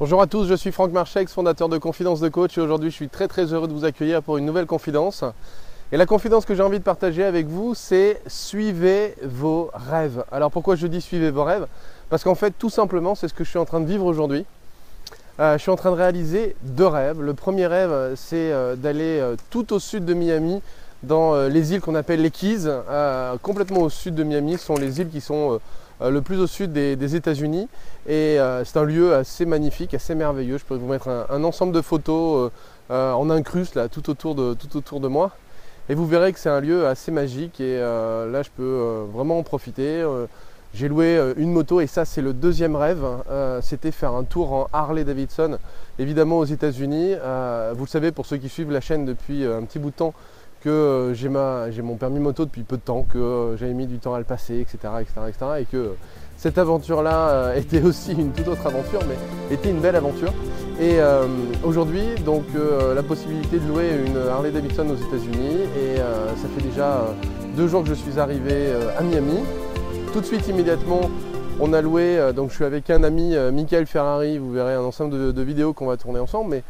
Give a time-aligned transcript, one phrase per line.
[0.00, 2.94] Bonjour à tous, je suis Franck Marchex, fondateur de Confidence de Coach et aujourd'hui je
[2.94, 5.24] suis très très heureux de vous accueillir pour une nouvelle confidence.
[5.90, 10.22] Et la confidence que j'ai envie de partager avec vous, c'est suivez vos rêves.
[10.30, 11.66] Alors pourquoi je dis suivez vos rêves
[12.10, 14.46] Parce qu'en fait tout simplement c'est ce que je suis en train de vivre aujourd'hui.
[15.40, 17.20] Euh, je suis en train de réaliser deux rêves.
[17.20, 20.62] Le premier rêve c'est euh, d'aller euh, tout au sud de Miami
[21.02, 22.68] dans les îles qu'on appelle les Keys.
[23.42, 25.60] complètement au sud de Miami ce sont les îles qui sont
[26.00, 27.68] le plus au sud des, États-Unis.
[28.06, 30.58] Et euh, c'est un lieu assez magnifique, assez merveilleux.
[30.58, 32.50] Je pourrais vous mettre un, ensemble de photos
[32.90, 35.32] euh, en incruste là, tout, autour de, moi.
[35.88, 39.42] Et vous verrez que c'est un lieu assez magique et là je peux vraiment en
[39.42, 40.04] profiter.
[40.74, 43.02] J'ai loué une moto et ça c'est le deuxième rêve.
[43.62, 45.56] C'était faire un tour en Harley Davidson,
[45.98, 47.14] évidemment aux États-Unis.
[47.72, 50.12] vous le savez pour ceux qui suivent la chaîne depuis un petit bout de temps,
[50.60, 53.98] que euh, j'ai mon permis moto depuis peu de temps, que euh, j'avais mis du
[53.98, 54.78] temps à le passer, etc.
[55.00, 55.94] etc., et que
[56.36, 60.32] cette aventure-là euh, était aussi une toute autre aventure, mais était une belle aventure.
[60.80, 60.98] Et
[61.64, 62.44] aujourd'hui, donc
[62.94, 67.04] la possibilité de louer une Harley Davidson aux États-Unis, et ça fait déjà
[67.56, 69.40] deux jours que je suis arrivé à Miami.
[70.12, 71.00] Tout de suite, immédiatement,
[71.58, 75.18] on a loué, donc je suis avec un ami, Michael Ferrari, vous verrez un ensemble
[75.18, 76.62] de, de vidéos qu'on va tourner ensemble, mais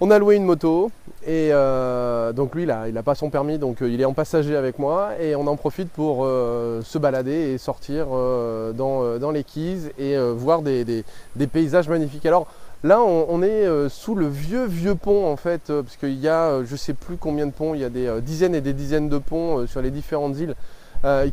[0.00, 0.90] on a loué une moto
[1.26, 4.54] et euh, donc lui il n'a pas son permis donc euh, il est en passager
[4.54, 9.90] avec moi et on en profite pour euh, se balader et sortir dans, les quilles
[9.98, 11.04] et voir des,
[11.52, 12.26] paysages magnifiques.
[12.26, 12.46] Alors
[12.84, 16.76] là on, est sous le vieux vieux pont en fait parce qu'il y a je
[16.76, 19.66] sais plus combien de ponts, il y a des dizaines et des dizaines de ponts
[19.66, 20.54] sur les différentes îles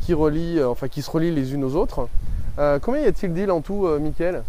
[0.00, 2.08] qui, relient, enfin, qui se relient les unes aux autres.
[2.82, 4.42] combien y a-t-il d'îles en tout Mickaël?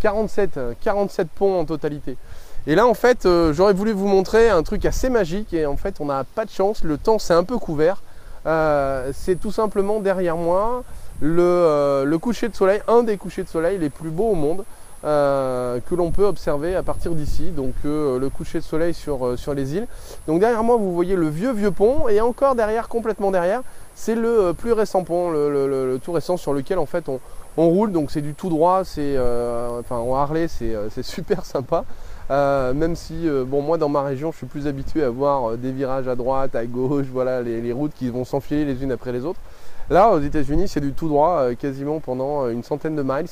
[0.00, 2.16] 47, 47 ponts en totalité.
[2.66, 5.76] Et là, en fait, euh, j'aurais voulu vous montrer un truc assez magique et en
[5.76, 6.84] fait, on n'a pas de chance.
[6.84, 8.02] Le temps s'est un peu couvert.
[8.46, 10.82] Euh, c'est tout simplement derrière moi
[11.22, 14.64] euh, le, coucher de soleil, un des couchers de soleil les plus beaux au monde.
[15.02, 19.74] que l'on peut observer à partir d'ici, donc le coucher de soleil sur, sur les
[19.74, 19.86] îles.
[20.26, 23.62] Donc derrière moi, vous voyez le vieux vieux pont, et encore derrière, complètement derrière,
[23.94, 27.20] c'est le plus récent pont, le, tout récent sur lequel en fait on,
[27.56, 27.92] roule.
[27.92, 31.84] Donc c'est du tout droit, c'est enfin en Harley, c'est super sympa.
[32.30, 35.50] Euh, même si, euh, bon, moi dans ma région, je suis plus habitué à voir
[35.50, 38.92] euh, des virages à droite, à gauche, voilà, les, routes qui vont s'enfiler les unes
[38.92, 39.40] après les autres.
[39.88, 43.26] Là, aux États-Unis, c'est du tout droit, quasiment pendant une centaine de miles.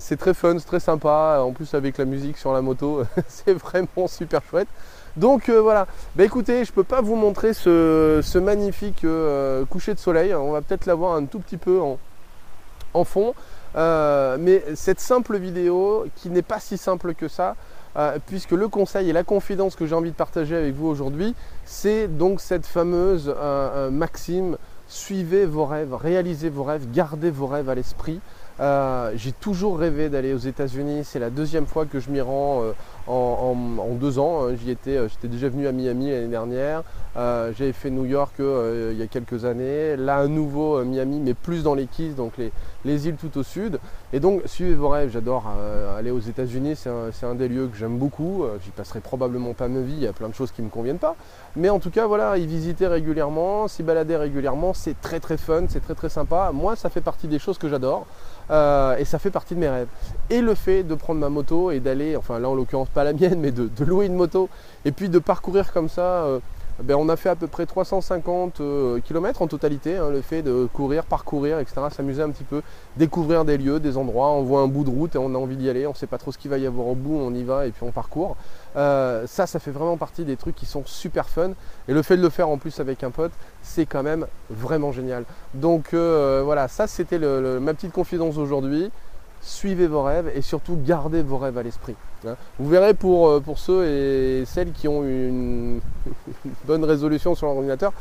[0.00, 1.40] c'est très fun, c'est très sympa.
[1.42, 4.68] En plus, avec la musique sur la moto, c'est vraiment super chouette.
[5.16, 9.04] Donc voilà, bah, écoutez, je peux pas vous montrer ce, magnifique
[9.68, 10.32] coucher de soleil.
[10.32, 11.80] On va peut-être l'avoir un tout petit peu
[12.94, 13.34] en fond.
[13.74, 17.56] mais cette simple vidéo, qui n'est pas si simple que ça,
[17.96, 21.34] euh, puisque le conseil et la confidence que j'ai envie de partager avec vous aujourd'hui,
[21.64, 24.56] c'est donc cette fameuse euh, euh, maxime
[24.86, 28.20] suivez vos rêves, réalisez vos rêves, gardez vos rêves à l'esprit.
[29.14, 31.04] j'ai toujours rêvé d'aller aux États-Unis.
[31.04, 32.62] C'est la deuxième fois que je m'y rends
[33.08, 34.44] en, deux ans.
[34.44, 34.54] Hein.
[34.62, 36.82] J'y étais, j'étais déjà venu à Miami l'année dernière.
[37.16, 39.96] J'avais fait New York il y a quelques années.
[39.96, 42.52] Là, à nouveau Miami, mais plus dans les Keys, donc les,
[42.84, 43.78] les îles tout au sud.
[44.12, 45.10] Et donc, suivez vos rêves.
[45.12, 46.76] J'adore euh, aller aux États-Unis.
[46.76, 48.44] C'est un, des lieux que j'aime beaucoup.
[48.44, 49.94] Euh, j'y passerai probablement pas ma vie.
[49.94, 51.14] Il y a plein de choses qui me conviennent pas.
[51.56, 55.64] Mais en tout cas, voilà, y visiter régulièrement, s'y balader régulièrement, c'est très très fun,
[55.68, 56.50] c'est très très sympa.
[56.54, 58.06] Moi, ça fait partie des choses que j'adore.
[58.50, 59.88] Euh, et ça fait partie de mes rêves.
[60.30, 63.40] Et le fait de prendre ma moto et d'aller, enfin là en l'occurrence la mienne,
[63.40, 64.48] mais de, louer une moto
[64.84, 66.26] et puis de parcourir comme ça
[66.82, 70.42] ben, on a fait à peu près 350 euh, km en totalité, hein, le fait
[70.42, 72.62] de courir, parcourir, etc., s'amuser un petit peu,
[72.96, 75.56] découvrir des lieux, des endroits, on voit un bout de route et on a envie
[75.56, 77.42] d'y aller, on sait pas trop ce qu'il va y avoir au bout, on y
[77.42, 78.36] va et puis on parcourt.
[78.76, 81.50] Euh, ça, ça fait vraiment partie des trucs qui sont super fun.
[81.88, 84.92] Et le fait de le faire en plus avec un pote, c'est quand même vraiment
[84.92, 85.24] génial.
[85.54, 88.92] Donc euh, voilà, ça c'était ma petite confidence aujourd'hui
[89.40, 91.94] suivez vos rêves et surtout gardez vos rêves à l'esprit.
[92.26, 92.36] Hein.
[92.58, 95.80] Vous verrez pour, euh, pour ceux et celles qui ont une,
[96.66, 97.92] bonne résolution sur l'ordinateur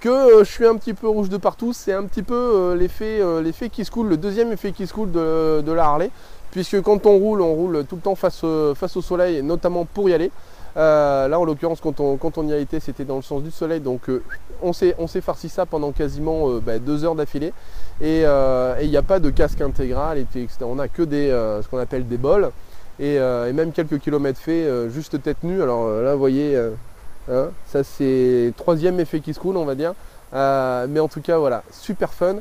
[0.00, 1.72] que euh, je suis un petit peu rouge de partout.
[1.72, 5.10] C'est un petit peu euh, l'effet, qui se coule, le deuxième effet qui se coule
[5.10, 6.10] de, de, la Harley.
[6.54, 10.14] Puisque quand on roule, on roule tout le temps face, au soleil, notamment pour y
[10.14, 10.30] aller.
[10.76, 13.80] là, en l'occurrence, quand on, y a été, c'était dans le sens du soleil.
[13.80, 14.08] Donc,
[14.62, 17.52] on s'est farci ça pendant quasiment bah, deux heures d'affilée.
[18.02, 20.24] Euh, et il n'y a pas de casque intégral,
[20.62, 22.50] on a que euh, ce qu'on appelle des bols,
[22.98, 25.62] et, euh, même quelques kilomètres faits juste tête nue.
[25.62, 26.56] Alors là, vous voyez,
[27.30, 29.94] hein, ça c'est troisième effet qui se coule, on va dire.
[30.32, 32.36] mais en tout cas, voilà, super fun.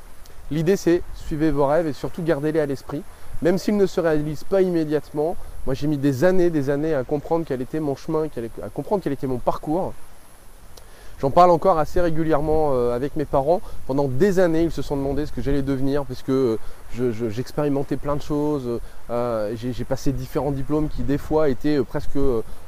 [0.51, 3.01] L'idée c'est suivez vos rêves et surtout gardez-les à l'esprit.
[3.43, 5.35] Même s'ils ne se réalisent pas immédiatement,
[5.65, 8.27] moi j'ai mis des années, des années à comprendre quel était mon chemin,
[8.63, 9.93] à comprendre quel était mon parcours.
[11.23, 13.61] J'en parle encore assez régulièrement euh, avec mes parents.
[13.87, 16.57] Pendant des années, ils se sont demandé ce que j'allais devenir, puisque euh,
[17.29, 18.79] j'expérimentais plein de choses.
[19.09, 22.19] Euh, j'ai passé différents diplômes qui, des fois, étaient presque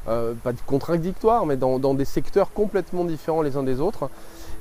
[0.05, 4.09] pas contradictoires, mais dans, des secteurs complètement différents les uns des autres.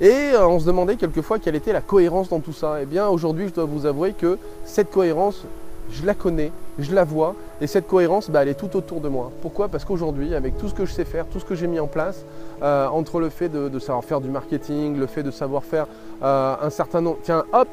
[0.00, 2.78] Et on se demandait quelquefois quelle était la cohérence dans tout ça.
[2.82, 5.44] Eh bien, aujourd'hui, je dois vous avouer que cette cohérence,
[5.90, 9.08] je la connais, je la vois, et cette cohérence, bah, elle est tout autour de
[9.08, 9.30] moi.
[9.42, 9.68] Pourquoi?
[9.68, 11.86] Parce qu'aujourd'hui, avec tout ce que je sais faire, tout ce que j'ai mis en
[11.86, 12.24] place,
[12.62, 15.86] euh, entre le fait de, savoir faire du marketing, le fait de savoir faire
[16.22, 17.18] euh, un certain nombre...
[17.22, 17.68] Tiens, hop,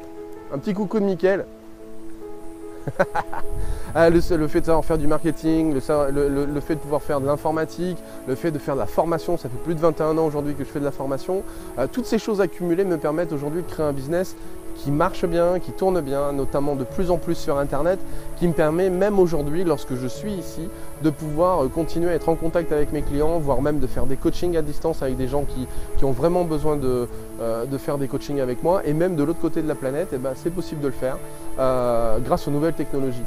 [0.52, 1.46] un petit coucou de Mickaël.
[3.94, 5.80] Ah, le, fait de savoir faire du marketing, le,
[6.60, 9.58] fait de pouvoir faire de l'informatique, le fait de faire de la formation, ça fait
[9.64, 11.42] plus de 21 ans aujourd'hui que je fais de la formation.
[11.78, 14.34] Euh, toutes ces choses accumulées me permettent aujourd'hui de créer un business
[14.76, 17.98] qui marche bien, qui tourne bien, notamment de plus en plus sur Internet,
[18.38, 20.68] qui me permet même aujourd'hui, lorsque je suis ici,
[21.02, 24.06] de pouvoir euh, continuer à être en contact avec mes clients, voire même de faire
[24.06, 25.66] des coachings à distance avec des gens qui,
[26.04, 27.08] ont vraiment besoin de,
[27.40, 28.82] euh, de, faire des coachings avec moi.
[28.84, 31.16] Et même de l'autre côté de la planète, eh ben, c'est possible de le faire
[31.58, 33.22] euh, grâce aux nouvelles technologies.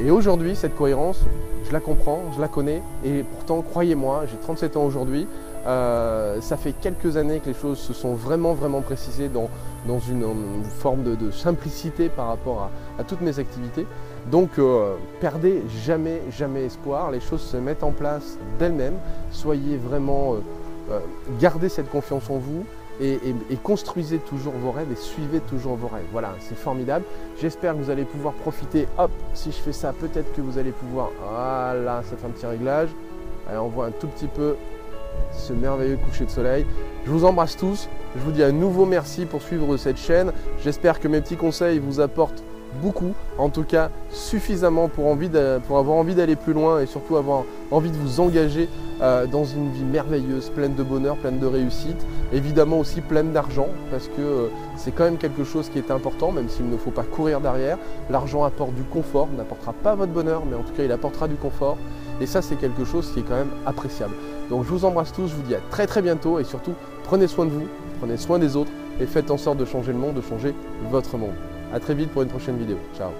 [0.00, 1.20] Et aujourd'hui, cette cohérence,
[1.64, 5.28] je la comprends, je la connais, et pourtant, croyez-moi, j'ai 37 ans aujourd'hui,
[5.66, 9.48] euh, ça fait quelques années que les choses se sont vraiment, vraiment précisées dans,
[9.86, 10.24] dans une,
[10.64, 13.86] forme de, simplicité par rapport à, toutes mes activités.
[14.30, 18.98] Donc, euh, perdez jamais, jamais espoir, les choses se mettent en place d'elles-mêmes,
[19.30, 20.36] soyez vraiment,
[20.90, 20.98] euh,
[21.40, 22.64] gardez cette confiance en vous,
[23.00, 26.04] et, construisez toujours vos rêves et suivez toujours vos rêves.
[26.12, 27.04] Voilà, c'est formidable.
[27.40, 28.86] J'espère que vous allez pouvoir profiter.
[28.98, 31.10] Hop, si je fais ça, peut-être que vous allez pouvoir.
[31.20, 32.90] Voilà, ça fait un petit réglage.
[33.48, 34.54] Allez, on voit un tout petit peu
[35.32, 36.66] ce merveilleux coucher de soleil.
[37.04, 37.88] Je vous embrasse tous.
[38.16, 40.32] Je vous dis un nouveau merci pour suivre cette chaîne.
[40.62, 42.42] J'espère que mes petits conseils vous apportent
[42.80, 47.90] beaucoup, en tout cas suffisamment pour, avoir envie d'aller plus loin et surtout avoir envie
[47.90, 48.68] de vous engager
[49.00, 53.68] euh, dans une vie merveilleuse, pleine de bonheur, pleine de réussite, évidemment aussi pleine d'argent,
[53.90, 56.90] parce que euh, c'est quand même quelque chose qui est important, même s'il ne faut
[56.90, 57.78] pas courir derrière.
[58.10, 61.36] L'argent apporte du confort, n'apportera pas votre bonheur, mais en tout cas il apportera du
[61.36, 61.76] confort,
[62.20, 64.14] et ça c'est quelque chose qui est quand même appréciable.
[64.52, 67.26] Donc je vous embrasse tous, je vous dis à très très bientôt, et surtout prenez
[67.26, 67.66] soin de vous,
[68.00, 68.70] prenez soin des autres,
[69.00, 70.54] et faites en sorte de changer le monde, de changer
[70.90, 71.32] votre monde.
[71.72, 72.76] A très vite pour une prochaine vidéo.
[72.94, 73.12] Ciao